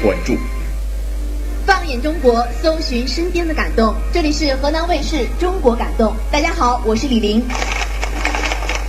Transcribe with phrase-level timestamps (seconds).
[0.00, 0.36] 细关注。
[1.66, 3.94] 放眼中国，搜寻身边的感动。
[4.12, 7.42] 这里是河南卫视《中国感动》，大家好，我是李玲。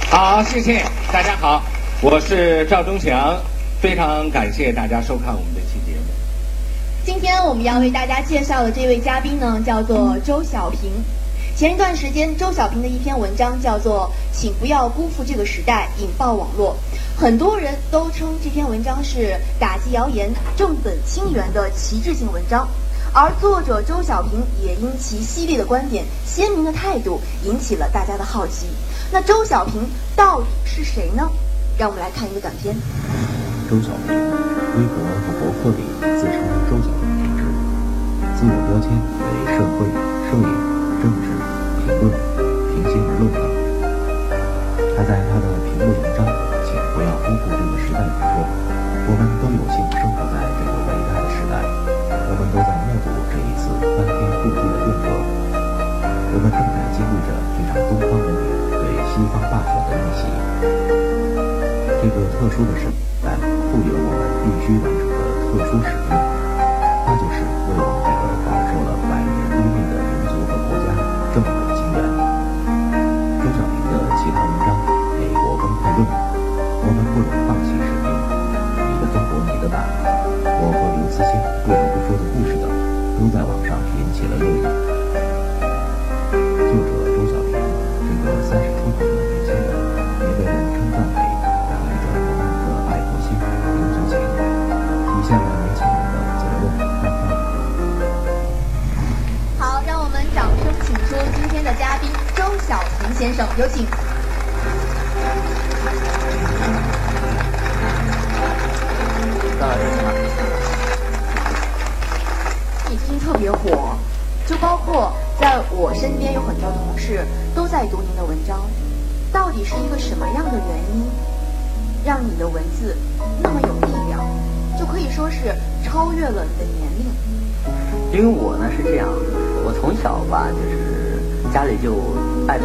[0.09, 1.61] 好，谢谢大家好，
[2.01, 3.37] 我是赵忠祥，
[3.81, 6.05] 非常感谢大家收看我们这期节目。
[7.05, 10.79] 今天我们要为大家介绍的这位嘉宾呢，叫做周小平。
[11.61, 16.75] 前一段时间，周小平的一篇文章叫做《请不要辜负这个时代》，引爆网络。
[17.15, 22.67] 很多人都称这篇文章是打击谣言、正本清源的旗帜性文章，
[23.13, 28.65] 而作者周小平也因其犀利的观点、鲜明的态度引起了大家的好奇。
[29.11, 31.29] 那周小平到底是谁呢？
[31.77, 32.75] 让我们来看一个短片。
[33.69, 37.45] 周小平，微博和博客里自称周小平同志，
[38.39, 38.89] 自我标签
[39.21, 39.85] 为社会、
[40.25, 40.49] 摄影、
[41.03, 41.30] 政治、
[41.81, 42.13] 评论、
[42.69, 43.41] 平心而论等。
[44.95, 46.21] 他在他的评论文章。
[46.71, 51.59] 请不要辜负这个时代的说，我们都有幸生活在这个伟大的时代，
[52.31, 55.11] 我们都在目睹这一次翻天覆地的变革，
[56.31, 60.23] 我们正在经历着这场东方文明对西方霸权的逆袭。
[61.99, 62.87] 这个特殊的时
[63.25, 63.35] 代
[63.67, 66.15] 赋予了我们必须完成的特殊使命，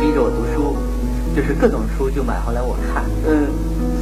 [0.01, 0.77] 逼着我读书，
[1.34, 3.49] 就是各种书就买回来我看，嗯。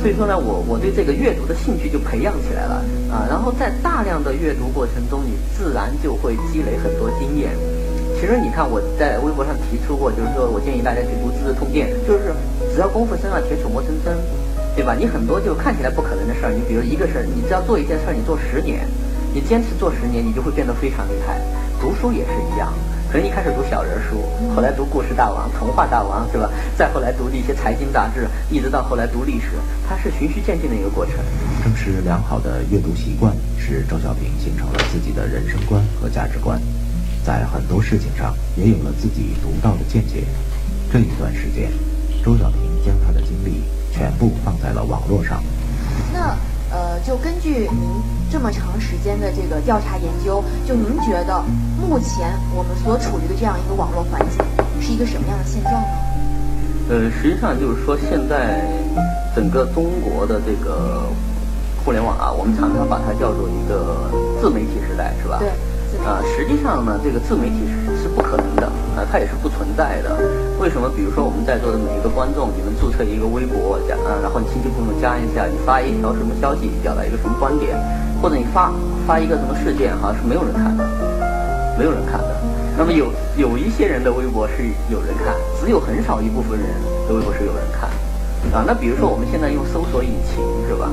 [0.02, 3.24] 所以说呢，我我对这个阅读的兴趣就培养起来了啊。
[3.24, 7.56] 然后在大量的阅读过程中，你自然就会积累很多经验。
[8.20, 12.36] 其实你看我在微博上提出过，就是说我建议大家去读《资治通鉴》，就是
[12.74, 14.12] 只要功夫深啊，铁杵磨成针，
[14.76, 14.92] 对吧？
[14.92, 18.84] 你很多就看起来不可能的事儿，你比如一个事儿，你只要做一件事儿，你做十年，
[19.32, 21.40] 你坚持做十年，你就会变得非常厉害。
[21.80, 22.72] 读书也是一样。
[23.14, 24.24] 可能一开始读小人书，
[24.56, 26.50] 后来读故事大王、童话大王，是吧？
[26.76, 29.50] 再后来读一些财经杂志，一直到后来读历史，
[29.88, 31.14] 它是循序渐进的一个过程。
[31.62, 36.60] 正是良好的阅读习惯，使周小平形成了自己的人生观和价值观，
[37.24, 40.24] 在很多事情上也有了自己独到的见解。
[40.92, 41.70] 这一段时间，
[42.24, 45.40] 周小平将他的精力全部放在了网络上。
[46.12, 46.36] 那。
[46.74, 48.02] 呃，就根据您
[48.32, 51.40] 这么长时间的这个调查研究，就您觉得
[51.80, 54.42] 目前我们所处于的这样一个网络环境
[54.82, 55.88] 是一个什么样的现状呢？
[56.90, 58.66] 呃，实际上就是说，现在
[59.36, 61.06] 整个中国的这个
[61.84, 64.10] 互联网啊，我们常常把它叫做一个
[64.42, 65.38] 自媒体时代，是吧？
[65.38, 65.48] 对。
[66.04, 67.83] 啊，实际上呢，这个自媒体是是
[68.14, 70.16] 不可能的，啊，它也是不存在的。
[70.60, 70.88] 为什么？
[70.94, 77.74] 比如说我们在座的每一个观众，你们注册一个微博，加，然后你亲戚朋友加一下，你发一条什么消息，表达一个什么观点，
[78.22, 78.72] 或者你发
[79.06, 80.86] 发一个什么事件，哈，是没有人看的，
[81.76, 82.30] 没有人看的。
[82.78, 86.68] 那么有有一些人的微博是有人看，只有很少一部分人
[87.06, 87.90] 的微博是有人看，
[88.54, 90.90] 啊，那比如说我们现在用搜索引擎，是吧？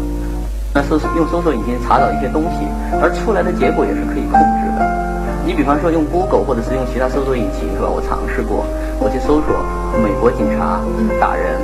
[0.73, 2.65] 那搜用搜索引擎查找一些东西，
[3.01, 5.00] 而出来的结果也是可以控制的。
[5.45, 7.89] 你比方说用 Google 或者是用其他搜索引擎，是吧？
[7.89, 8.65] 我尝试过，
[8.99, 9.49] 我去搜索
[9.97, 10.79] 美国警察
[11.19, 11.57] 打人，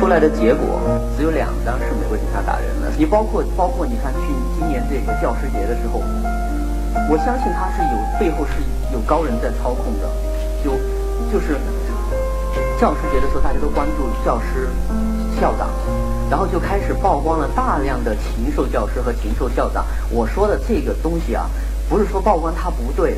[0.00, 0.80] 出来的结果
[1.16, 2.88] 只有两张是美国警察打人的。
[2.96, 6.00] 你包括包括你看去今年这个教师节的时候，
[7.10, 10.08] 我相信他是有背后是有高人在操控的，
[10.64, 10.72] 就
[11.30, 11.60] 就是
[12.80, 14.68] 教师节的时候大家都关注教师
[15.38, 15.68] 校长。
[16.30, 19.84] 然后就开始曝光了大量的禽兽教师和禽兽校长。
[20.10, 21.44] 我说的这个东西啊，
[21.88, 23.16] 不是说曝光他不对，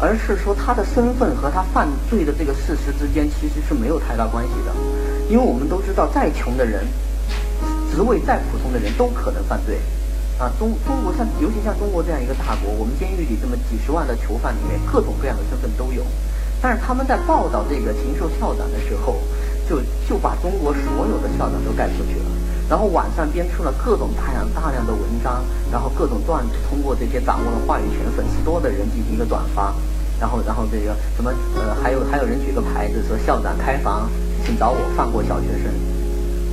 [0.00, 4.72] 而是说他的身份和他犯罪的这个事实之间其实是没有太大关系的。
[5.28, 6.84] 因为我们都知道，再穷的人，
[7.92, 9.78] 职位再普通的人都可能犯罪。
[10.38, 16.02] 啊，中中国像尤其像中国这样一个大国，我们监狱里这么几十万的囚犯里面，各种各样的身份都有。
[16.62, 19.16] 但是他们在报道这个禽兽校长的时候。
[19.70, 22.29] 就就把中国所有的校长都盖出去了，
[22.70, 29.74] 然后网上编出了各种大量大量的文章，然后各种段子，通过这些掌握了话语权、粉丝多的人进行一个转发，
[30.20, 34.08] 然后然后这个什么呃，还有还有人举个牌子说校长开房，
[34.46, 35.72] 请找我放过小学生。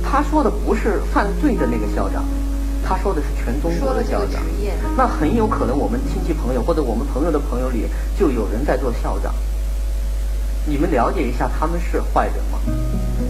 [0.02, 2.24] 他说的不是犯罪的那个校长，
[2.84, 4.42] 他说的是全中国的校长。
[4.96, 7.86] 那很有可能我们亲戚朋友或者我们朋友的朋友里
[8.18, 9.32] 就有人在做校长。
[10.66, 12.58] 你们了解一下，他们是坏人吗？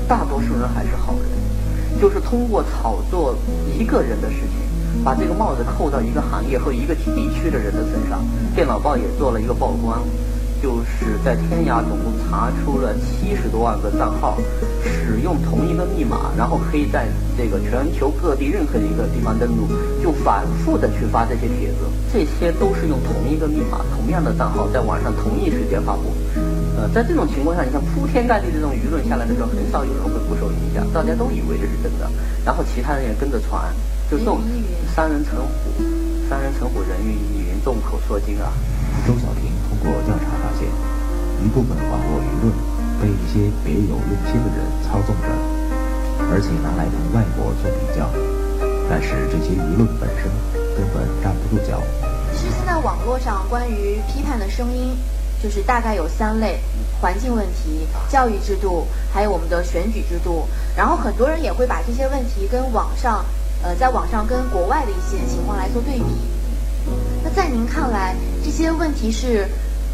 [0.09, 1.38] 大多数人还是好人。
[2.01, 3.35] 就是通过炒作
[3.79, 8.25] 一个人的事情，把这个帽子扣到一个行业和一个地区的人的身上。
[8.55, 10.03] 电脑报也做了一个曝光。
[10.61, 14.37] 就是在天涯总共查出了七十多万个账号，
[14.83, 17.07] 使用同一个密码，然后可以在
[17.37, 19.69] 这个全球各地任何一个地方登录，
[20.03, 26.13] 就反复的去发这些帖子，这些都是用同一个密码、同样的账号在网上同一时间发布。
[26.79, 32.07] 呃，在这种情况下，你看铺天盖地的这种舆论下来的时候，很少有人会不受影响，大家都以为这是真的，
[32.47, 33.75] 然后其他人也跟着传，
[34.09, 34.39] 就这种
[34.95, 35.83] 三人成虎，
[36.31, 38.55] 三人成虎，人云亦云，众口铄金啊。
[39.03, 40.71] 周小平通过调查发现，
[41.43, 42.55] 一部分网络舆论
[43.03, 45.35] 被一些别有用心的人操纵着，
[46.31, 48.07] 而且拿来同外国做比较。
[48.89, 50.31] 但是这些舆论本身
[50.79, 51.83] 根本站不住脚。
[52.39, 54.95] 其实现在网络上关于批判的声音，
[55.43, 56.59] 就是大概有三类：
[57.01, 60.47] 环境问题、教育制度，还有我们的选举制度。
[60.77, 63.25] 然后很多人也会把这些问题跟网上，
[63.63, 66.05] 呃，在网上跟国外的一些情况来做对比。
[67.23, 68.15] 那在您看来，
[68.45, 69.47] 这些问题是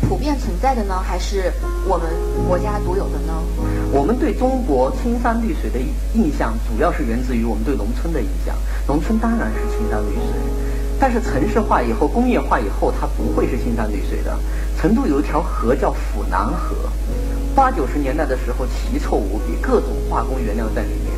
[0.08, 1.52] 普遍存在的呢，还是
[1.86, 2.08] 我们
[2.46, 3.34] 国家独有的呢？
[3.92, 5.78] 我们对中国青山绿水的
[6.14, 8.54] 印象，主要是源自于我们对农村的印象。
[8.86, 10.34] 农村当然是青山绿水，
[10.98, 14.38] 但是城市化以后、工业化以后，它不会是青山绿水的。
[14.84, 16.76] 成都有一条河叫府南河，
[17.54, 21.10] 八九十年代的时候奇臭无比，各种化工原料在里面。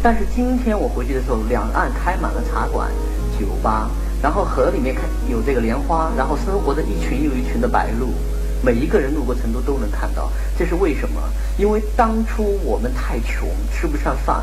[0.00, 2.88] 但是今天我回去的时候，两岸开满了茶馆、
[3.36, 3.90] 酒吧。
[4.22, 8.12] 然后河里面看有这个莲花，然后生活着一群又一群的白鹭，
[8.62, 10.30] 每一个人路过成都都能看到。
[10.56, 11.20] 这是为什么？
[11.58, 14.40] 因为当初我们太穷，吃不上饭，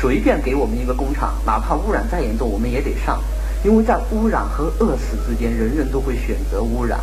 [0.00, 3.20] 随便给我们一个工厂，哪怕污染再严重，我们也得上。
[3.62, 6.98] 因为在污染和饿死之间，人人都会选择污染。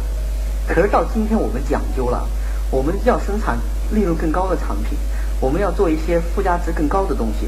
[0.70, 2.28] 可是到今天我们讲究了，
[2.70, 3.58] 我们要生产
[3.92, 4.98] 利润更高的产品，
[5.40, 7.48] 我们要做一些附加值更高的东西。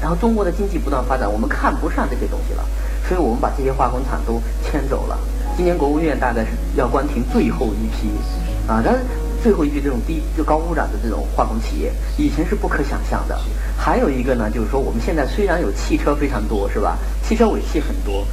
[0.00, 2.64] 然后中国的经济不断发展，我们看不上这些东西了。
[3.08, 5.18] 所以我们把这些化工厂都迁走了。
[5.56, 8.10] 今年国务院大概是要关停最后一批，
[8.66, 9.00] 啊，但是
[9.42, 13.40] 最后一批这种低就高污染的这种化工企业，以前是不可想象的。
[13.76, 16.98] 还有一个呢，就是说我们现在虽然有汽车非常多，是吧？
[17.26, 18.26] 汽车尾气很多，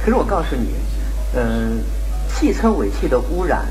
[0.00, 0.68] 可是我告诉你，
[1.36, 1.78] 嗯，
[2.34, 3.64] 汽车尾气的污染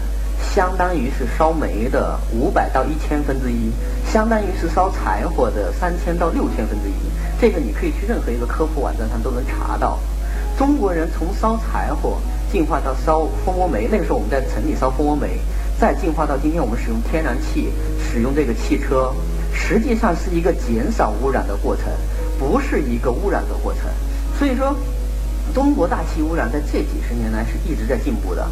[0.53, 3.71] 相当于是烧煤的五百到一千分之一，
[4.11, 6.93] 相当于是烧柴火的三千到六千分之一。
[7.39, 9.99] 这个你可以去任何一个科普网站上都能查到。
[10.57, 12.19] 中国人从烧柴火
[12.51, 15.39] 进化到烧蜂窝煤，那个时候我们在城里烧蜂窝煤，
[15.79, 19.11] 再进化到今天我们使用天然气，使用这个汽车，
[19.53, 21.85] 实际上是一个减少污染的过程，
[22.37, 23.83] 不是一个污染的过程。
[24.37, 24.75] 所以说，
[25.53, 28.47] 中国大气污染在这几十年来是一直在进步的。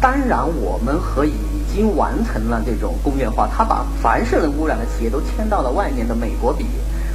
[0.00, 1.32] 当然，我们和已
[1.74, 6.66] 经完成了这种工业化，它把凡是能污染的企业都迁到了外面的美国比，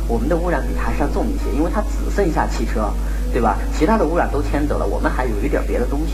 [0.08, 2.92] 我们的污染比还是要重一些，因为它只剩下汽车。
[3.32, 3.60] 对吧？
[3.78, 6.14] 其他的污染都迁走了，我们还有一点别的东西，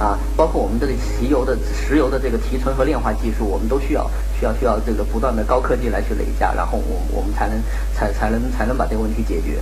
[0.00, 7.60] 啊，包括我们这里石油的石油的这个提纯和炼化技术，我们都需要需要需要这个不断的高科技来去累加，然后我我们才能
[7.94, 9.60] 才才能才能把这个问题解决。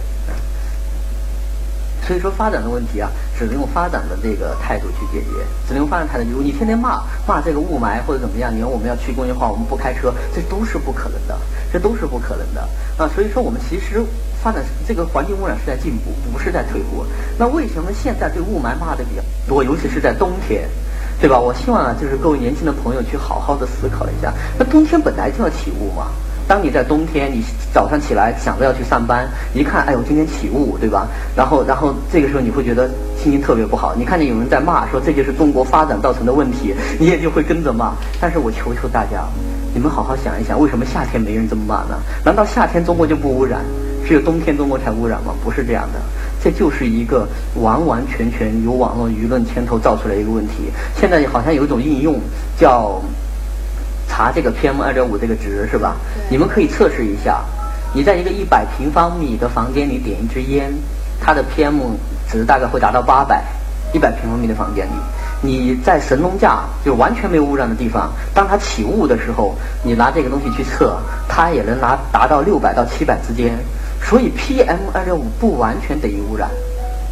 [2.06, 6.24] 所以说发展的问题啊，只能用发展的这个态度去解决，只能用发展态度。
[6.24, 11.36] 比如你天天骂骂这个雾霾或者怎么样，你说我们要去工业化，我们不开车，这都是不可能的，
[11.72, 12.60] 这都是不可能的
[12.96, 13.10] 啊。
[13.14, 14.00] 所以说我们其实
[14.40, 17.04] 发展这个环境污染是在进步，不是在退步。
[17.36, 20.68] 那为什么现在对雾霾骂的比较多，尤其是在冬天，
[21.20, 21.38] 对吧？
[21.38, 26.06] 我希望啊，就是各位年轻的朋友去好好的思考一下，那冬天本来就要起雾嘛。
[26.48, 27.42] 当你在冬天，你
[27.74, 31.08] 早上起来想着要去上班，一看，哎呦，今天起雾，对吧？
[31.36, 33.96] 然后，然后这个时候你会觉得心情特别不好。
[33.96, 37.94] 你看见有人在骂，说这就是中国发展造成的问题，你也就会跟着骂。
[38.20, 39.24] 但是我求求大家，
[39.74, 41.98] 你们好好想一想，为什么夏天没人这么骂呢？
[42.24, 43.60] 难道夏天中国就不污染，
[44.06, 45.34] 只有冬天中国才污染吗？
[45.42, 45.98] 不是这样的，
[46.40, 47.26] 这就是一个
[47.60, 50.70] 完完全全由网络舆论牵头造出来一个问题。
[50.94, 52.20] 现在好像有一种应用
[52.56, 53.02] 叫。
[54.16, 55.94] 查这个 PM 二点五这个值是吧？
[56.30, 57.44] 你们可以测试一下，
[57.92, 60.72] 你在一个一百平方米的房间里点一支烟，
[61.20, 61.74] 它的 PM
[62.26, 63.44] 值大概会达到八百。
[63.92, 64.90] 一百平方米的房间里，
[65.42, 69.54] 你在神农架就完全没有污染的地方，当它起雾的时候，
[69.84, 73.52] 你拿这个东西去测，它也能拿达到六百到七百之间。
[74.02, 76.48] 所以 PM 二点五不完全等于污染。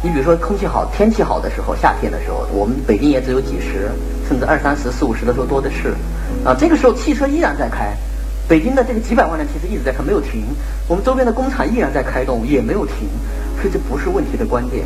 [0.01, 3.91] 你比如说空气好、天气好的时候，夏天的时候，我们北京也只有几十，
[4.27, 5.93] 甚至二三十、四五十的时候多的是。
[6.43, 7.93] 啊，这个时候汽车依然在开，
[8.47, 10.43] 北京的这个几百万辆汽车一直在开，没有停。
[10.87, 13.07] 我们周边的工厂依然在开动，也没有停。
[13.59, 14.83] 所以这不是问题的关键。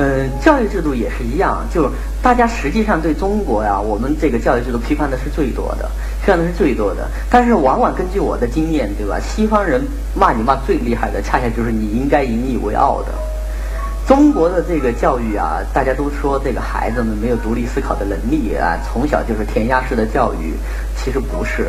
[0.00, 1.90] 嗯，教育制度也是一样，就
[2.22, 5.90] 大家实际上对中国呀，我们这个教育制度批判的是最多的，
[6.24, 7.08] 批判的是最多的。
[7.28, 9.18] 但是往往根据我的经验，对吧？
[9.20, 9.82] 西方人
[10.14, 13.12] 骂你骂最厉害的，恰恰就是你应该引以为傲的。
[14.08, 20.54] 中国的这个教育啊，大家都说这个孩子们没有独立思考的能力啊，从小就是填鸭式的教育，
[20.96, 21.68] 其实不是。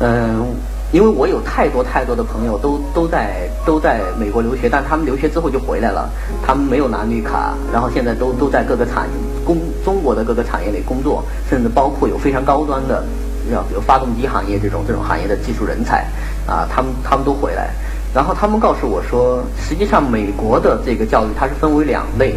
[0.00, 0.46] 嗯。
[0.92, 6.10] 因为我有太多太多的朋友都都在都在美国留学，但他们留学之后就回来了，
[6.44, 9.08] 他们没有拿绿卡，然后现在都都在各个产
[9.44, 13.04] 工中国的各个产业里工作，甚至包括有非常高端的，
[13.52, 16.04] 要比如发动机行业这种这种行业的技术人才，
[16.44, 17.70] 啊，他们他们都回来，
[18.12, 22.34] 然后他们告诉我说，实际上美国的这个教育它是分为两类，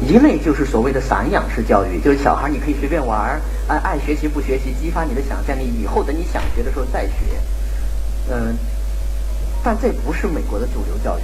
[0.00, 7.12] 一类就是所谓的散养式教育，就是小孩你可以随便玩，爱爱学习不学习，激发你的想象力，以后等你想学的时候再学。
[8.30, 8.56] 嗯，
[9.62, 11.22] 但这不是美国的主流教育，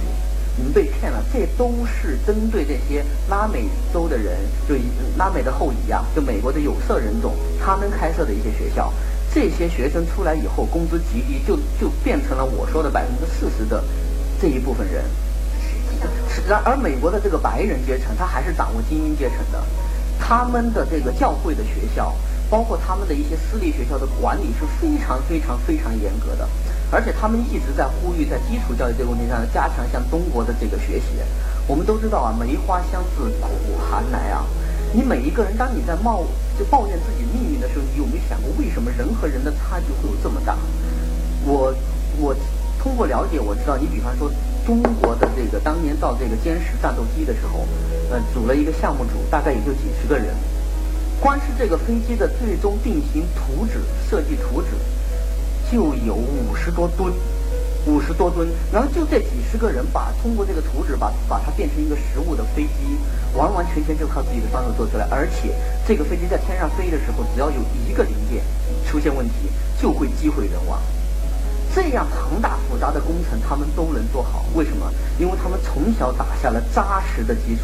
[0.55, 1.21] 你们被骗了。
[1.33, 4.37] 这都是针对这些拉美洲的人，
[4.67, 4.75] 就
[5.17, 8.93] 拉美的后裔啊，就美国的有色人种，他们开设的一些学校。
[9.33, 13.83] 这些学生出来以后，工资极低，就就变成了我说的百分之四十的
[14.41, 15.03] 这一部分人。
[16.47, 19.63] 然而，美国的这个白人阶层，他还是掌握精英阶层的，
[20.19, 22.15] 他们的这个教会的学校，
[22.49, 26.47] 包括他们的一些私立学校的管理是非常非常非常严格的。
[26.91, 31.05] 而且他们一直在呼吁，在基础教育这个问题上加强向中国的这个学习。
[31.67, 34.43] 我们都知道啊，梅花香自苦寒来啊。
[34.91, 36.23] 你每一个人，当你在冒
[36.57, 40.57] 就抱怨自己命运的时候，你有没有想过，为什么人和人的差距会有这么大？
[41.45, 41.73] 我
[42.17, 42.35] 我
[42.81, 44.31] 通过了解，我知道，你比方说
[44.65, 47.67] 中国的这个当年造这个歼十战斗机的时候，
[48.09, 50.27] 呃，组了一个项目组，大概也就几十个人，
[51.21, 53.79] 光是这个飞机的最终定型图纸、
[54.09, 54.69] 设计图纸。
[55.71, 57.13] 就有五十多吨，
[57.85, 62.97] 五十多吨，然后就这几十个人把通过这个图纸把把它变成一个实物的飞机，
[63.35, 65.55] 完完全全就靠自己的双手做出来，而且
[65.87, 67.57] 这个飞机在天上飞的时候，只要有
[67.87, 68.43] 一个零件
[68.85, 69.49] 出现问题，
[69.81, 70.79] 就会机毁人亡。
[71.73, 74.91] 这样庞大复杂的工程，他们都能做好，为什么？
[75.17, 77.63] 因为他们从小打下了扎实的基础，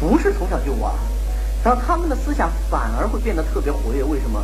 [0.00, 0.92] 不是从小就玩，
[1.62, 4.02] 然后他们的思想反而会变得特别活跃。
[4.02, 4.42] 为什么？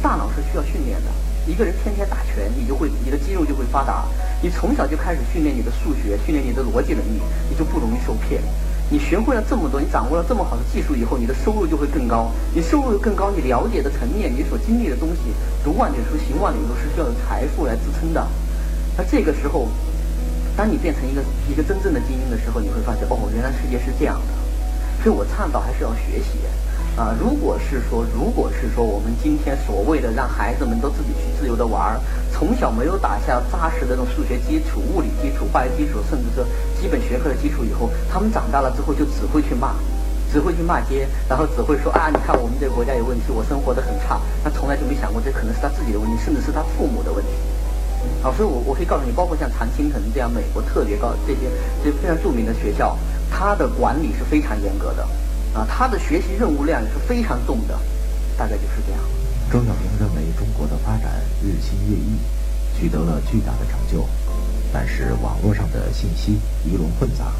[0.00, 1.10] 大脑是需要训练的。
[1.48, 4.04] 一个人天天打拳，你就会你的肌肉就会发达。
[4.42, 8.42] 你从小就开始训练你的数学，训练你的逻辑能力，你就不容易受骗。
[8.90, 12.30] 你学会了这么多，你掌握了这么好的技术以后，你的收入就会更高。
[12.54, 15.32] 你收入更高，你了解的层面，你所经历的东西，
[15.64, 18.20] 读万卷书，行万里路，是需要有财富来支撑的。
[18.98, 19.68] 而这个时候，
[20.54, 25.02] 当你变成一个一个真正的精英的时候，你会发现，哦，原来世界是这样的。
[25.02, 26.44] 所以我倡导还是要学习。
[26.98, 32.00] 啊，如果是说，如果是说，我们今天所谓的让孩子们都自己去自由的玩儿，
[32.32, 39.76] 从小没有打下扎实的那种数学基础、物理基础、化学基础，甚至说基本学科的基础以后，他们长大了之后就只会去骂，
[40.32, 47.30] 只会去骂街，然后只会说啊，你看我们这个国家有问题，我生活的很差，他从来就没想过这可能是他自己的问题，甚至是他父母的问题。
[48.26, 51.46] 啊，所以我我可以告诉你，包括像常青藤这样美国特别高这些
[51.78, 52.98] 这些非常著名的学校，
[53.30, 55.06] 它的管理是非常严格的。
[55.54, 57.78] 啊，他的学习任务量也是非常重的，
[58.36, 59.00] 大概就是这样。
[59.50, 62.18] 周小平认为中国的发展日新月异，
[62.78, 64.06] 取得了巨大的成就，
[64.72, 67.32] 但是网络上的信息鱼龙混杂，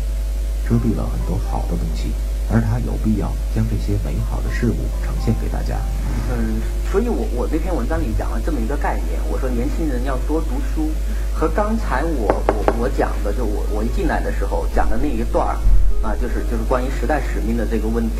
[0.66, 2.10] 遮蔽了很多好的东西，
[2.50, 5.76] 而他有必要将这些美好的事物呈现给大家。
[6.30, 6.60] 嗯，
[6.90, 10.90] 所以我我那篇文章里讲了这么一个概念，我说年轻人要多读书，
[11.34, 15.58] 和刚才我我我讲的，就我我一进来的时候讲的那一段儿。
[16.02, 18.16] 啊，就是就是关于时代使命的这个问题。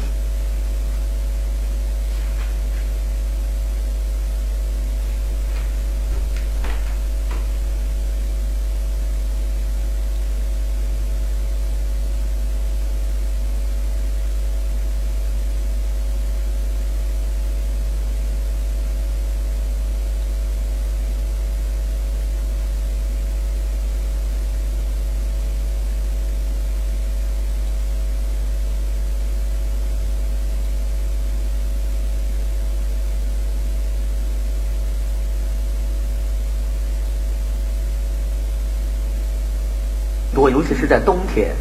[40.38, 41.54] 我尤其是在冬天，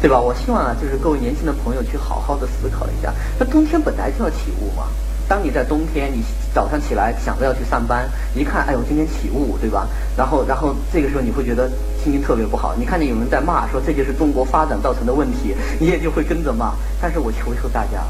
[0.00, 0.18] 对吧？
[0.18, 3.12] 我希望啊，就是各位年轻的朋友去好好的思考一下。
[3.38, 4.84] 那冬天本来就要起雾嘛。
[5.28, 6.22] 当你在冬天，你
[6.52, 9.86] 早上起来想着要去上班，一看，哎呦，今天起雾，对吧？
[10.16, 11.70] 然后，然后这个时候你会觉得
[12.02, 12.74] 心情特别不好。
[12.76, 16.72] 你看见有人在骂，说这就是中国发展造成的问题，你也就会跟着骂。
[17.00, 18.02] 但是我求求大家，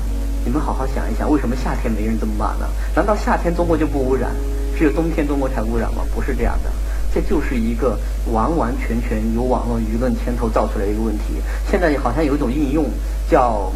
[0.44, 2.66] 你们好好想一想，为什么夏天没人这么骂呢？
[2.96, 4.30] 难道夏天中国就不污染？
[4.76, 6.02] 只有冬天中国才污染吗？
[6.14, 6.70] 不是这样的，
[7.14, 7.98] 这就是一个
[8.32, 11.42] 完完全全由网络舆论牵头造出来的一个问题。
[11.70, 12.84] 现在好像有一种应用
[13.30, 13.72] 叫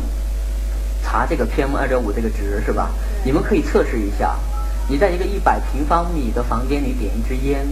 [1.02, 2.90] 查这个 PM 二点五这个值是吧？
[3.24, 4.36] 你们可以测试一下，
[4.88, 7.66] 你在一个一百平方米的房间里点一支烟，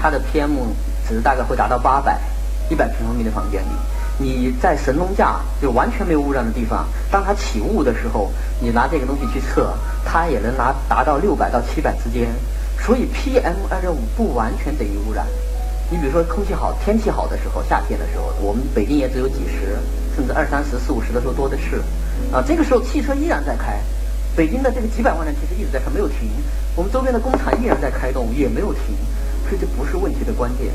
[0.00, 0.50] 它的 PM
[1.08, 2.20] 值大概会达到八百。
[2.70, 3.66] 一百平方米的房间里，
[4.18, 9.72] 你在神农架就完全没有污染的地方，当它起雾的时候，你拿这个东西去测，
[10.04, 12.28] 它也能拿达到六百到七百之间。
[12.84, 15.26] 所以 PM 二点五不完全等于污染。
[15.90, 19.78] 你比如说空气好、天气好的时候，夏天的时候，我们北京也只有几十，
[20.14, 21.82] 甚至二三十、四五十的时候多的是。
[22.32, 23.78] 啊，这个时候汽车依然在开，
[24.36, 26.28] 北京的这个几百万辆汽车一直在开，没有停。
[26.76, 28.94] 我们周边的工厂依然在开动，也没有停。
[29.48, 30.68] 所以这不是问题的关键。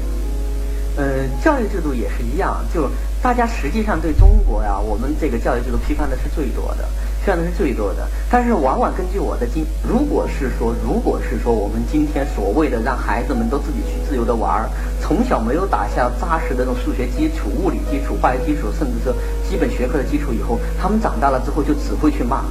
[0.95, 2.89] 呃，教育制度也是一样，就
[3.21, 6.87] 大家实际上对中国呀，我们这个教育制度批判的是最多的，
[7.23, 8.05] 批判的是最多的。
[8.29, 14.69] 但是往往根据我的经，如果是说，如果是说我们今天所谓的让孩子们都自己去自由的玩儿，
[15.01, 19.15] 从小没有打下扎实的这种数学基础、物理基础、化学基础，甚至是
[19.49, 22.43] 基本学科的基础以后，他们长大了之后就只会去骂，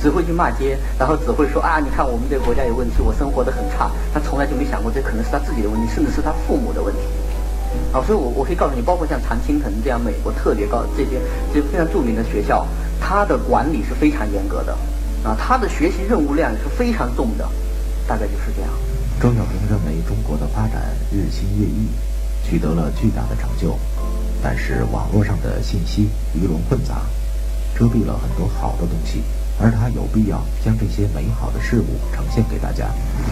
[0.00, 3.90] 只会去骂街，然后只会说啊，你看我们这个国家有问题，我生活的很差。
[4.14, 7.00] 他从来就没想过这可能是他自己的问题，甚至是他父母的问题。
[7.92, 11.18] 啊，所以我我可以告诉你，包括像常青藤这样美国特别高这些
[11.52, 12.64] 这些非常著名的学校，
[13.06, 14.72] 它的管理是非常严格的，
[15.22, 17.46] 啊，他的学习任务量是非常重的，
[18.08, 18.70] 大概就是这样。
[19.20, 20.80] 周小平认为中国的发展
[21.12, 21.86] 日新月异，
[22.42, 23.76] 取得了巨大的成就，
[24.42, 27.02] 但是网络上的信息鱼龙混杂，
[27.78, 29.22] 遮蔽了很多好的东西。
[29.56, 32.88] 而他有必要将这些美好的事物呈现给大家。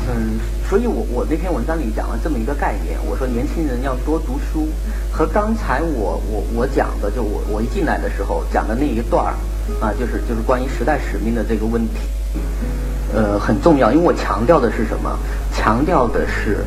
[0.06, 0.38] 嗯，
[0.70, 4.68] 所以我我那篇文章里讲了这么一个概念，我说年轻人要多读书，
[5.10, 9.34] 和刚才我我我讲的，就我我一进来的时候讲的那一段儿，
[9.80, 11.94] 啊，就是就是关于时代使命的这个问题，
[13.14, 15.18] 呃，很重要，因为我强调的是什么？
[15.54, 16.64] 强调的是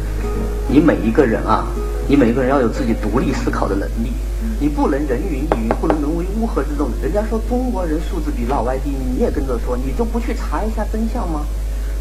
[0.67, 1.67] 你每一个人啊，
[2.07, 4.11] 你每一个人要有自己独立思考的能力。
[4.57, 6.89] 你不能人云亦云，不能沦为乌合之众。
[7.01, 11.41] 人家说中国人素质比老外低，你也跟着说，你就不去查一下真相吗？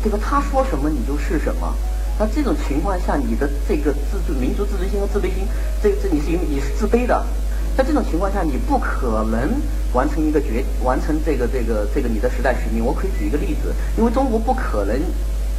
[0.03, 0.19] 对吧？
[0.23, 1.75] 他说什么你就是什么。
[2.17, 5.49] 那这种情况下，你的这个自尊、民族自尊心和自卑心，
[5.83, 7.27] 这这你是你是自卑的。
[7.77, 9.51] 在这种情况下，你不可能
[9.93, 12.85] 完成一个决，完成这个这个这个你的时代使命。
[12.85, 14.97] 我可以举一个例子，因为中国不可能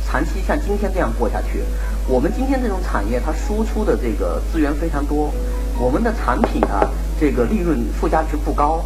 [0.07, 1.61] 长期像今天这样过下去。
[2.07, 5.29] 我们今天这种产业，它输出的这个资源非常多。
[5.77, 8.79] 我们的产品啊，这个利润附加值不高。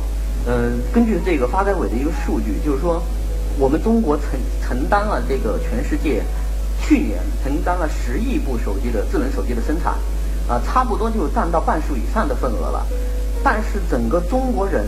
[0.47, 2.99] 嗯，根据这个发改委的一个数据，就是说，
[3.59, 6.23] 我们中国承承担了这个全世界
[6.81, 9.93] 去年承担了十亿部手机的智能手机的生产，
[10.47, 12.87] 啊，差不多就占到半数以上的份额了。
[13.43, 14.86] 但是整个中国人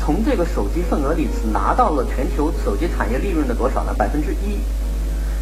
[0.00, 3.94] 从这个手机份额里只拿到了全球手机产业利润的多少呢？
[3.96, 4.58] 百分之一。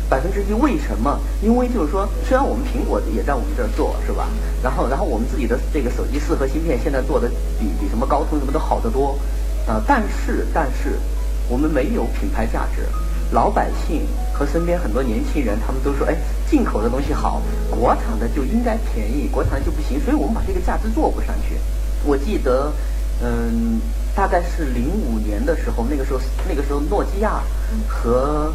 [0.08, 1.18] 百分之一，为什么？
[1.42, 4.28] 因为就是说，虽然我们苹果也在我们这儿做，是吧？
[4.62, 9.18] 然后，然后我们自己的这个手机四核芯片现在做的比比什么高通什么都好得多，
[9.66, 11.00] 啊，但是但是
[11.48, 12.82] 我们没有品牌价值，
[13.32, 16.14] 老百姓和身边很多年轻人他们都说，哎，
[16.48, 21.58] 进口的东西好，国产的就应该便宜，国产的就不行，所以我们把这个价值做不上去。
[22.06, 22.72] 我记得，
[23.22, 23.80] 嗯，
[24.14, 27.42] 大概是零五年的时候，那个时候那个时候诺基亚
[27.88, 28.52] 和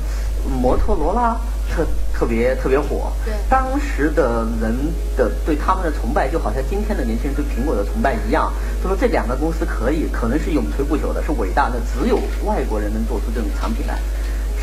[0.59, 1.35] 摩托罗拉
[1.69, 4.75] 特特别特别火，对，当时的人
[5.17, 13.99] 的对他们的崇拜，就好像今天的年轻人对苹果的崇拜一样，他说这两个公司可以，可能是永垂不朽的，是伟大的，只有外国人能做出这种产品来。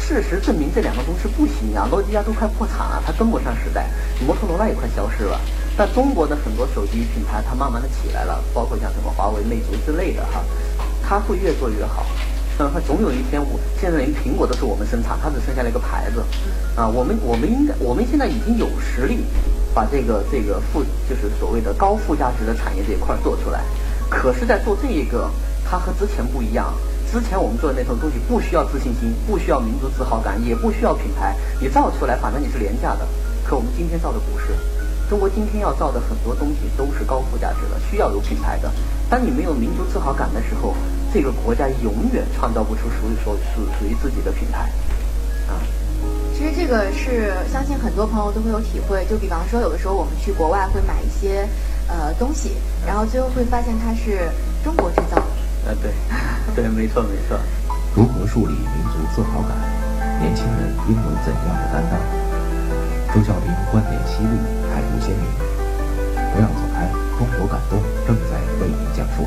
[0.00, 3.86] 事实证明，这两个公司不行啊，诺基亚都快破产了，它跟不上时代，
[4.26, 5.38] 摩托罗拉也快消失了。
[5.78, 10.44] 但中国的很多手机品牌，它慢慢的起来了，包括像什么华为、魅族之类的哈，
[11.00, 12.04] 它会越做越好。
[12.58, 16.20] 嗯，总有一天，我现在连苹果都是我们生产，它只剩下了一个牌子。
[16.74, 19.24] 啊，我们我们应该，我们现在已经有实力，
[19.72, 23.62] 把这个这个附就是所谓的高附加值的产业这一块做出来。
[24.10, 25.30] 可是，在做这一个，
[25.64, 26.74] 它和之前不一样。
[27.12, 33.06] 之前我们做的那套东西，不需要自信心，不需要民族自豪感，也不需要品牌，你造出来，反正你是廉价的。
[33.44, 34.52] 可我们今天造的不是，
[35.08, 38.70] 中国今天要造的很多东西都是高附加值的，需要有品牌的。
[39.08, 40.74] 当你没有民族自豪感的时候。
[41.10, 44.68] 这个国家永远创造不出属于属属属于自己的品牌，
[45.48, 45.56] 啊。
[46.36, 49.06] 其实这个是相信很多朋友都会有体会。
[49.08, 51.48] 就比方说，有的时候我们去国外会买一些
[51.88, 52.52] 呃东西，
[52.86, 54.28] 然后最后会发现它是
[54.62, 55.24] 中国制造的。
[55.68, 55.90] 呃，对，
[56.54, 57.40] 对，没错没错。
[57.96, 59.56] 如何树立民族自豪感？
[60.20, 63.16] 年轻人应有怎样的担当？
[63.16, 64.36] 周小平观点犀利，
[64.78, 65.26] 态度鲜明。
[66.32, 66.86] 不要走开，
[67.18, 69.26] 中国感动正在为您讲述。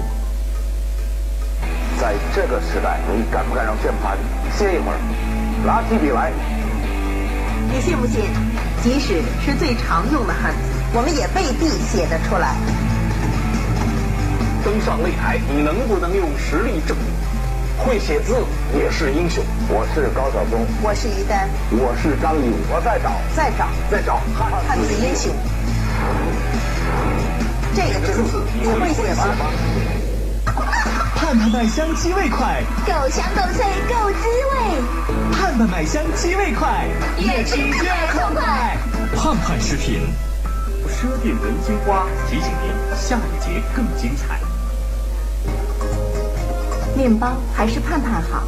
[1.99, 4.17] 在这个时代，你敢不敢让键盘
[4.57, 4.97] 歇一会儿？
[5.65, 6.31] 拿起笔来。
[7.69, 8.21] 你信不信？
[8.81, 10.57] 即使是最常用的汉字，
[10.93, 12.55] 我们也未必写得出来。
[14.63, 17.10] 登上擂台，你能不能用实力证明？
[17.85, 18.35] 会写字
[18.77, 19.43] 也是英雄。
[19.67, 24.21] 我是高晓松，我是于丹，我是张宇，我在找，在找，在找
[24.67, 25.33] 汉字英雄。
[27.73, 29.25] 这个字你会写吗？
[31.15, 35.33] 盼盼麦香鸡味快，够香够脆够滋味。
[35.33, 36.85] 盼盼麦香鸡味快，
[37.17, 37.73] 越吃越
[38.11, 38.77] 痛快。
[39.15, 40.01] 盼盼食品，
[40.87, 44.39] 奢店人间花提醒您下一节更精彩。
[47.01, 48.43] 面包还是盼盼好，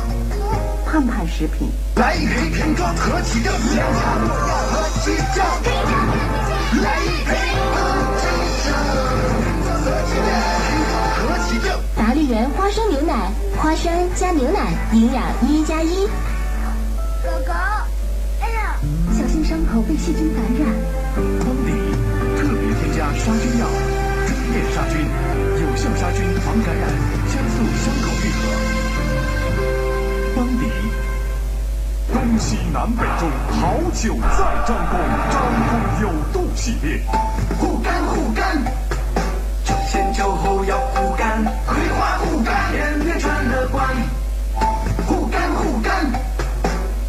[0.86, 1.72] 盼盼食品。
[1.96, 5.44] 来一瓶瓶装和其正，两家都要和起正。
[6.84, 7.34] 来一瓶
[11.18, 11.74] 和其正。
[11.98, 16.06] 达利园花生牛奶，花生加牛奶，营养一加一。
[16.06, 17.54] 狗狗，
[18.39, 18.76] 哎呀，
[19.18, 20.70] 小心伤口被细菌感染。
[21.16, 21.72] 邦迪
[22.38, 23.66] 特别添加杀菌药，
[24.28, 25.02] 专业杀菌，
[25.60, 26.88] 有效杀菌防感染，
[27.34, 28.12] 加速伤口
[32.34, 33.30] 东西南北中，
[33.62, 37.00] 好酒在张公，张公有度系列，
[37.60, 38.58] 护肝护肝，
[39.63, 43.88] 酒前酒后要护肝，葵花护肝，天天穿乐观。
[45.06, 46.12] 护肝护肝，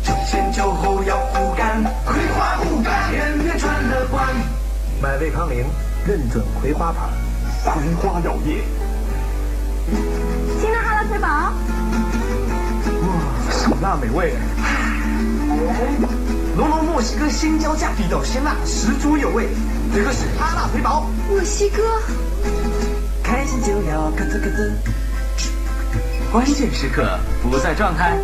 [0.03, 4.27] 酒前酒后要护肝，葵花护肝，天天穿乐观。
[5.01, 5.65] 买胃康灵，
[6.07, 6.99] 认准葵花牌，
[7.73, 8.63] 葵花药业。
[10.61, 11.29] 新的哈拉腿堡，
[13.01, 14.35] 哇，辛辣美味！
[16.57, 19.49] 浓浓墨西哥鲜椒酱，地道鲜辣，十足有味。
[19.95, 21.83] 这个是哈辣腿堡，墨西哥。
[23.23, 24.49] 开心就要咯吱咯
[25.37, 28.17] 吱，关键时刻不在状态。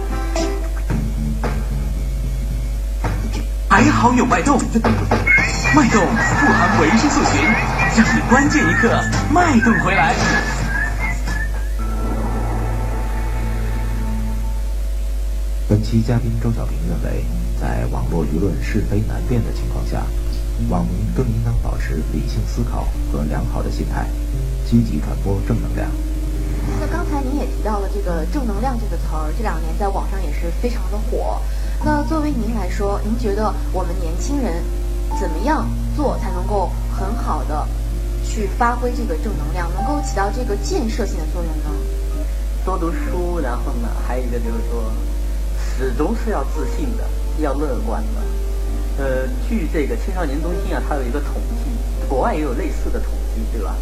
[3.68, 4.58] 还好有脉动，
[5.74, 7.42] 脉动富含维生素群，
[7.96, 9.00] 让你关键一刻
[9.32, 10.14] 脉动回来。
[15.70, 17.24] 本期嘉宾周小平认为，
[17.60, 20.02] 在网络舆论是非难辨的情况下，
[20.68, 24.04] 网民更应当保持理性思考和良好的心态，
[24.68, 25.88] 积极传播正能量。
[26.80, 31.40] 那刚才您也提到了这个“正能量”这个词儿，这两年在网上也是非常的火。
[31.84, 34.60] 那作为您来说，您觉得我们年轻人
[35.20, 37.64] 怎么样做才能够很好的
[38.26, 41.70] 去发挥这个正能量，能够起到这个建设性的作用呢？
[42.64, 44.82] 多读书，然后呢，还有一个就是说，
[45.80, 47.04] 始终是要自信的，
[47.38, 49.02] 要乐观的。
[49.02, 53.74] 呃，据这个青少年中心啊，它有一个统计，国外也有类似的统计，对吧？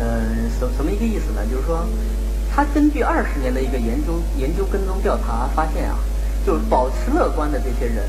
[0.00, 0.20] 呃，
[0.58, 1.40] 什什么一个意思呢？
[1.50, 1.88] 就是说，
[2.54, 5.96] 他根据二十年的一个研究研究跟踪调查发现啊，
[6.44, 8.04] 就是保持乐观的这些人，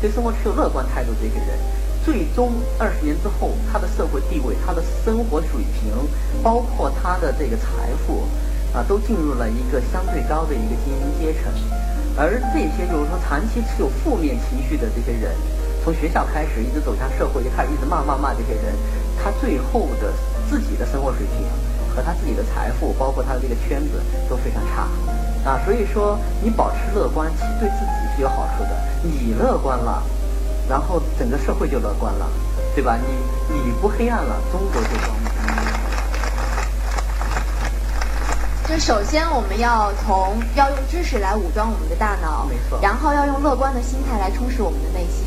[0.00, 1.56] 对生活持有乐观态度这些人，
[2.04, 5.94] 最终二十年之后，他的社会地位、他的生活水平，
[6.42, 8.26] 包括他的这个财富。
[8.74, 11.52] 啊，都进入了一个相对高的一个精英阶层，
[12.16, 15.32] 而这些就是说长期持有负面情绪的这些人，
[15.82, 18.74] 从学校开始一直走向社会，就开始一直骂骂骂这些人，
[19.22, 20.12] 他最后的
[20.48, 21.46] 自己的生活水平
[21.94, 24.88] 和他自己的财富，包括他的这个圈子都非常差，
[25.48, 28.70] 啊，所以说你保持乐观，其实对自己是有好处的。
[29.02, 30.02] 你乐观了，
[30.68, 32.28] 然后整个社会就乐观了，
[32.74, 32.98] 对吧？
[33.48, 35.61] 你你不黑暗了，中国就光明。
[38.72, 45.26] 就首先我们要从要用知识来武装我们的大脑，没错，然后要用乐观的心态来充实我们的内心。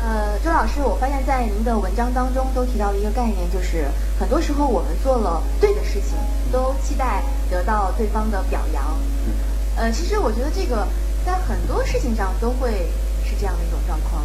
[0.00, 3.86] 呃，周老师，我发现在您的文章当中都提到了一个概念，就是
[4.16, 6.14] 很多时候我们做了对的事情，
[6.52, 8.96] 都期待得到对方的表扬。
[9.26, 9.34] 嗯
[9.74, 10.86] 呃，其实我觉得这个
[11.26, 12.86] 在很多事情上都会
[13.24, 14.22] 是这样的一种状况。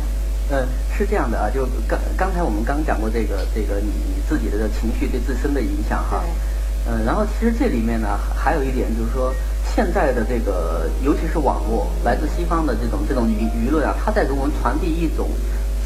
[0.52, 6.22] 呃，是这样的啊，就刚刚才我们刚讲过这个这个你你自己的情绪对自身的影响哈。
[6.86, 9.34] 嗯，然后其实这里面呢，还有一点就是说，
[9.74, 15.30] 现在的这个，尤其是网络，来自西方的这种这种舆舆论啊，它在给我们传递一种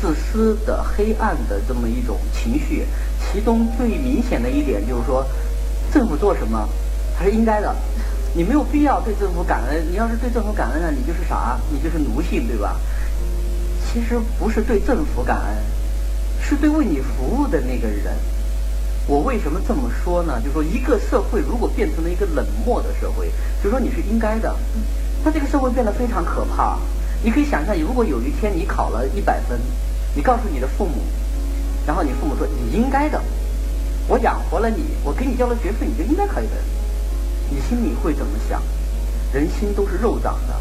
[0.02, 2.84] 自私的、黑暗的这么一种情绪。
[3.22, 5.24] 其中最明显的一点就是说，
[5.94, 6.68] 政府做什么，
[7.16, 7.76] 它是应该的，
[8.34, 9.86] 你没有必要对政府感恩。
[9.92, 11.60] 你要是对政府感恩了，你就是啥？
[11.72, 12.76] 你就是奴性，对吧？
[13.86, 15.58] 其实不是对政府感恩，
[16.42, 18.16] 是对为你服务的那个人。
[19.08, 20.38] 我为什么这么说呢？
[20.42, 23.32] 就是说，一个社会如果变成了一个冷漠的社会，
[23.64, 24.54] 就说你是应该的，
[25.24, 26.78] 那这个社会变得非常可怕。
[27.24, 29.58] 你可以想象，如果有一天你考了一百分，
[30.14, 31.02] 你告诉你的父母，
[31.86, 33.22] 然后你父母说你应该的，
[34.08, 36.64] 我养活了你，我给你交了学费，你就应该考一百分，
[37.50, 38.62] 你心里会怎么想？
[39.32, 40.54] 人心都是肉长的。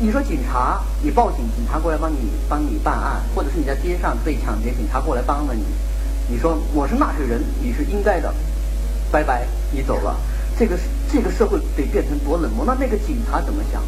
[0.00, 2.16] 你说警察，你报警，警察过来帮你
[2.48, 5.62] 帮你办案，或者是你在街上被抢劫，警察过来帮了你，
[6.30, 8.32] 你说我是纳税人，你是应该的，
[9.10, 10.14] 拜拜，你走了。
[10.58, 10.78] 这个
[11.10, 12.64] 这个社会得变成多冷漠？
[12.66, 13.82] 那那个警察怎么想？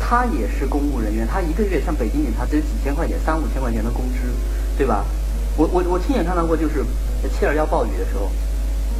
[0.00, 4.18] 他也是公务人员，他一个月像北京警察只有几千块钱，三五千块钱的工资，
[4.76, 5.04] 对吧？
[5.56, 6.84] 我我我亲眼看到过，就是
[7.38, 8.28] 七二幺暴雨的时候，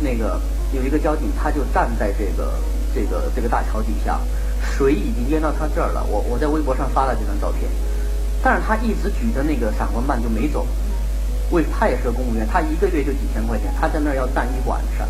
[0.01, 0.41] 那个
[0.73, 2.55] 有一个交警，他就站在这个
[2.95, 4.21] 这个这个大桥底下。
[4.63, 7.69] 水已经淹到他这儿了，我我在微博上发了这张照片，
[8.43, 10.67] 但是他一直举着那个闪光棒就没走，
[11.51, 15.07] 为他也是个公务员，他一个月就几千块钱，他在那儿要站一晚上。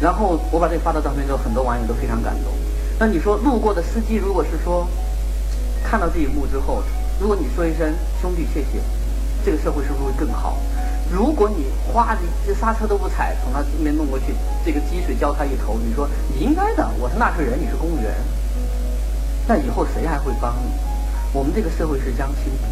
[0.00, 2.52] 然后我把这发到照片之后，很多网友都非常感动。
[2.98, 4.86] 那你说路过的司机，如果是说
[5.84, 6.82] 看到这一幕之后，
[7.20, 8.80] 如果你说一声兄弟谢谢，
[9.44, 10.56] 这个社会是不是会更好？
[11.10, 18.12] 如果你哗，的这刹车都不踩，从他身边弄过去，这个积水浇他一头，你说你应该的，我是纳税人，你是公务员，
[19.46, 20.70] 那以后谁还会帮你？
[21.32, 22.64] 我们这个社会是将心比，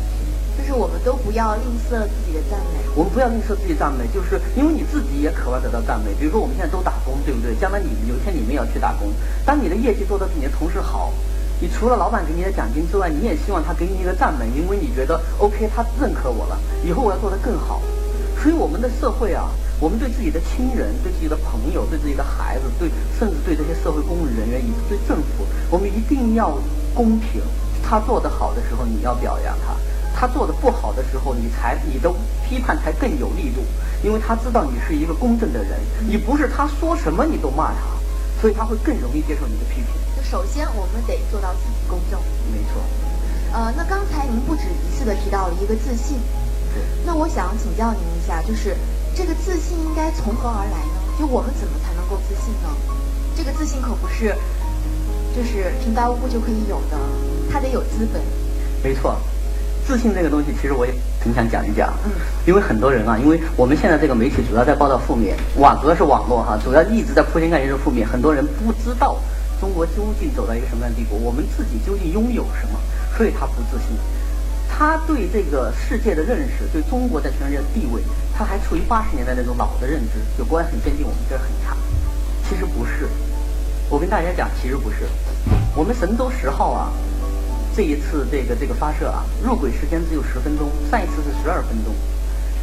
[0.60, 2.80] 就是我们都不要吝啬自己的赞美。
[2.94, 6.12] 我们不要吝啬自己赞美，就是因为你自己也渴望得到赞美。
[6.18, 7.54] 比如说我们现在都打工，对不对？
[7.56, 9.08] 将来你有一天你们要去打工，
[9.44, 11.12] 当你的业绩做得比你的同事好，
[11.60, 17.80] 你除了老板给你的奖金之外，你也希望他给你一个赞美，因为你觉得 OK，他认可我了，以后我要做得更好。
[18.42, 26.56] 所以我们的社会啊，我们对自己的亲人、对自己的朋友、对自己的孩子、对甚至对这些社会公务人员以及对政府，我们一定要
[26.94, 27.40] 公平。
[27.82, 29.74] 他做得好的时候，你要表扬他；
[30.20, 32.12] 他做的不好的时候，你才你的
[32.44, 33.62] 批判才更有力度，
[34.04, 37.88] 因为他知道你是一个公正的人，你不是他说什么你都骂他，
[38.38, 39.86] 所以他会更容易接受你的批评。
[40.14, 42.20] 就首先我们得做到自己公正。
[42.52, 42.82] 没错。
[43.54, 46.18] 呃，那刚才您不止一次的提到了一个自信。
[46.74, 48.76] 对那我想请教您一下，就是
[49.16, 51.00] 这个自信应该从何而来呢？
[51.18, 52.68] 就我们怎么才能够自信呢？
[53.34, 54.36] 这个自信可不是
[55.34, 56.98] 就是平白无故就可以有的，
[57.50, 58.20] 它得有资本。
[58.84, 59.16] 没错，
[59.90, 61.92] 自信这个东西，其实我也挺想讲一讲。
[62.04, 62.12] 嗯。
[62.46, 69.18] 因为很多人啊，因为我们现在这个媒体主要在报道负面，网主要是网络哈，主要一直在铺天盖地的负面，很多人不知道
[69.60, 72.78] 中国究竟走到一个什么样的地步，我们自己究竟拥有什么，
[73.16, 73.88] 所以他不自信。
[74.70, 78.00] 他对这个世界的认识，对中国在全世界的地位，
[78.32, 81.76] 他还处于八十年代那种老的认知，就国外很先进，我们这儿很差。
[82.48, 83.08] 其实不是，
[83.88, 84.98] 我跟大家讲，其实不是。
[85.74, 86.92] 我们神舟十号啊，
[87.80, 91.94] 这一次这个这个发射啊，入轨时间只有十分钟，上一次是十二分钟，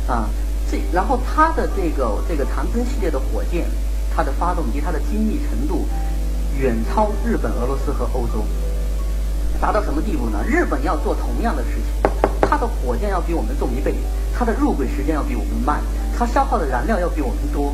[0.06, 0.30] 啊，
[0.69, 3.65] 这然后它的这个这个长征系列的火箭，
[4.15, 5.88] 它的发动机它的精密程度，
[6.60, 8.45] 远超日本、俄罗斯和欧洲。
[9.60, 10.38] 达到什么地步呢？
[10.45, 13.95] 日本要做同样的事情，它的火箭要比我们重一倍，
[14.38, 15.82] 它的入轨时间要比我们慢，
[16.15, 17.73] 它消耗的燃料要比我们多。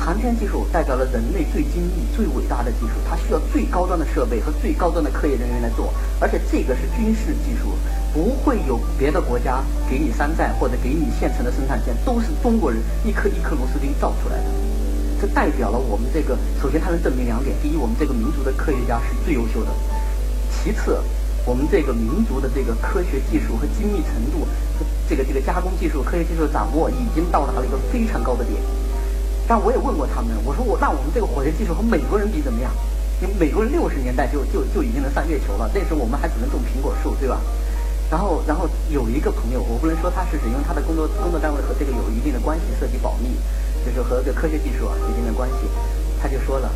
[0.00, 7.76] 航天技术代表了人类最精密、最伟大的技术，它需要最高端的设备和最高端的科研人员来做，而且这个是军事技术，
[8.14, 14.44] 不会有别的国家给你山寨或者给你现成的生产线，都是中国人一颗一颗螺丝钉造出来的。
[15.20, 19.70] 这代表了我们这个，首先它能证明两点：第一，我们这个民族的科学家是最优秀的。
[20.48, 20.98] 其次，
[21.44, 24.48] 我们这个民族的这个科学技术和精密程度，
[25.06, 28.56] 这个这个加工技术、科学技术的掌握已经到达了一个非常高的点。
[29.50, 32.70] 但我也问过他们，我说我那我们这个火箭技术和美国人比怎么样？
[33.20, 37.42] 因为美国人六十年代就就就已经能上月球了，那时候我们还只能种苹果树，对吧？
[38.08, 43.34] 然后然后有一个朋友，我不能说他是指，因为他的工作工作单位和这个有一定的关系，涉及保密，
[43.84, 45.66] 就是和这科学技术啊有一定的关系，
[46.22, 46.70] 他就说了。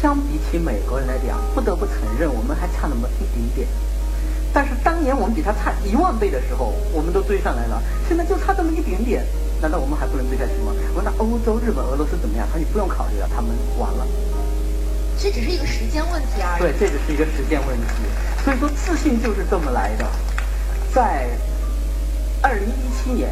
[0.00, 3.68] 相比起美国人来讲，不得不承认我们还差那么一点点。
[4.50, 7.82] 但是当年我们比他差一万倍的时候，我们都追上来了。
[8.08, 9.22] 现在就差这么一点点，
[9.60, 10.72] 难道我们还不能对下去吗？
[10.94, 12.46] 我说那欧洲、日本、俄罗斯怎么样？
[12.46, 14.06] 他说你不用考虑了，他们完了。
[15.20, 16.62] 这只是一个时间问题而已。
[16.62, 18.06] 对，这只是一个时间问题。
[18.44, 20.06] 所以说自信就是这么来的。
[20.94, 21.28] 在
[22.40, 23.30] 二零一七年，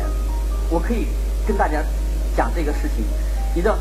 [0.69, 1.07] 我可以
[1.47, 1.83] 跟大家
[2.37, 3.05] 讲这个事情。
[3.55, 3.79] 你知道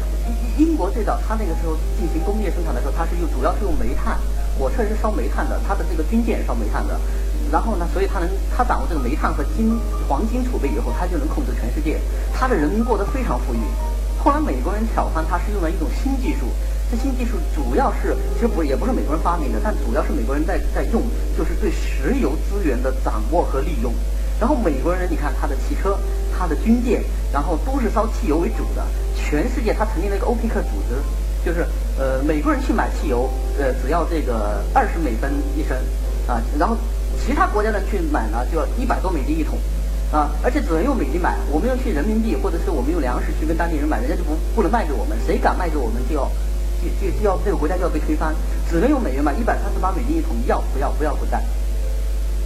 [0.57, 4.17] 英英国最早，他那个时候进行工业生产的时候，它是用主要是用煤炭，
[4.57, 6.97] 火车是烧煤炭的，它的这个军舰也烧煤炭的。
[7.51, 9.77] 然后呢，所以他能他掌握这个煤炭和金
[10.07, 11.99] 黄金储备以后，他就能控制全世界，
[12.33, 13.59] 他的人民过得非常富裕。
[14.23, 16.47] 后来美国人挑翻他是用了一种新技术，
[16.89, 21.03] 这新技术主要是其实不也不是美国人发明的，但主要是美国人在在用，
[21.37, 23.93] 就是对石油资源的掌握和利用。
[24.39, 25.97] 然后美国人你看他的汽车，
[26.35, 28.83] 他的军舰，然后都是烧汽油为主的。
[29.15, 30.95] 全世界他成立了一个欧佩克组织，
[31.45, 31.65] 就是
[31.97, 33.29] 呃美国人去买汽油，
[33.59, 35.77] 呃只要这个二十美分一升，
[36.27, 36.75] 啊，然后
[37.23, 39.57] 其他国家呢去买呢，就要一百多美金一桶，
[40.11, 46.29] 啊，而且只能用美金买，我们用去人民币或者是我们用粮食去跟当地人买，人家就不不能卖给我们，谁敢卖给我们就要
[46.81, 48.33] 就就就要这个国家就要被推翻，
[48.69, 51.41] 只能用美元买，一百三十八美金一桶，要不要不要不在。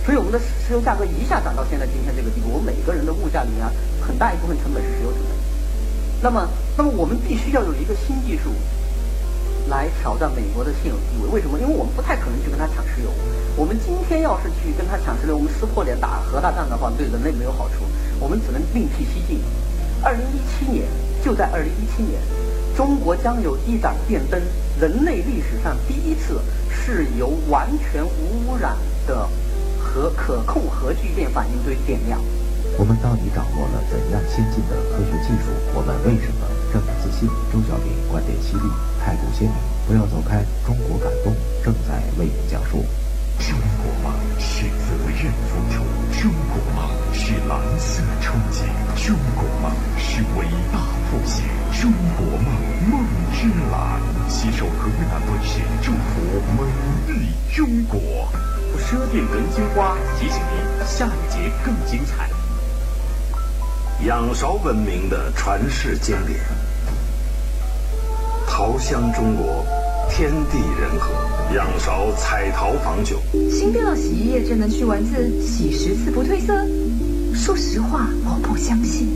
[0.05, 3.65] 所以我们的石油价格一下涨到现在今天这个地步，我们每个人的物价里面
[4.01, 5.29] 很大一部分成本是石油成本。
[6.21, 8.49] 那么，那么我们必须要有一个新技术
[9.69, 11.29] 来挑战美国的现有地位。
[11.29, 11.59] 为什么？
[11.59, 13.09] 因为我们不太可能去跟他抢石油。
[13.55, 17.85] 我们今天要是去跟他抢石油，我们撕破脸打核大战的话，对人类没有好处。
[18.19, 19.39] 我们只能另辟蹊径。
[20.03, 20.87] 二零一七年，
[21.23, 22.19] 就在二零一七年，
[22.75, 24.41] 中国将有一盏电灯，
[24.79, 29.29] 人类历史上第一次是由完全无污染的。
[29.81, 32.21] 和可控核聚变反应堆点亮。
[32.77, 35.49] 我们到底掌握了怎样先进的科学技术？
[35.73, 37.27] 我们为什么这么自信？
[37.51, 38.69] 周小平观点犀利，
[39.03, 39.57] 态度鲜明。
[39.87, 42.85] 不要走开，中国感动正在为您讲述。
[43.39, 45.81] 中国梦是责任付出，
[46.21, 48.67] 中国梦是蓝色憧憬，
[49.07, 50.79] 中国梦是伟大
[51.09, 51.43] 复兴。
[51.81, 52.53] 中国梦，
[52.91, 53.03] 梦
[53.33, 56.21] 之蓝，携手河南卫视，祝福
[56.57, 57.99] 美丽中国。
[58.77, 62.29] 奢电人间花提醒您，下一节更精彩。
[64.05, 66.39] 仰韶文明的传世经典，
[68.47, 69.65] 桃香中国，
[70.09, 71.11] 天地人和。
[71.53, 73.19] 仰韶彩陶坊酒，
[73.51, 76.65] 新标的洗衣液真能去蚊子，洗十次不褪色？
[77.35, 79.09] 说实话，我不相信。